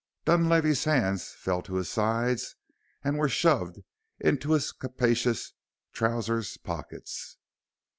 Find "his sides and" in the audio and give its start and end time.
1.75-3.19